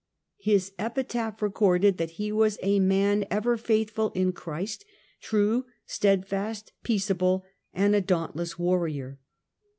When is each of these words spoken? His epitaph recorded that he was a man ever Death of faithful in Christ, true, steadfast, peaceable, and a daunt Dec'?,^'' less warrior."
His 0.39 0.71
epitaph 0.79 1.43
recorded 1.43 1.99
that 1.99 2.09
he 2.17 2.31
was 2.31 2.57
a 2.63 2.79
man 2.79 3.23
ever 3.29 3.53
Death 3.53 3.59
of 3.61 3.65
faithful 3.67 4.11
in 4.15 4.33
Christ, 4.33 4.83
true, 5.21 5.65
steadfast, 5.85 6.71
peaceable, 6.81 7.45
and 7.71 7.93
a 7.93 8.01
daunt 8.01 8.31
Dec'?,^'' 8.31 8.35
less 8.39 8.57
warrior." 8.57 9.19